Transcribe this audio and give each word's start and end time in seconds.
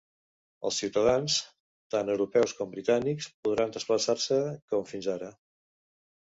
Els 0.67 0.77
ciutadans, 0.83 1.35
tant 1.95 2.09
europeus 2.13 2.55
com 2.61 2.71
britànics, 2.77 3.29
podran 3.49 3.77
desplaçar-se 3.77 4.41
com 4.73 4.89
fins 4.95 5.11
ara. 5.19 5.31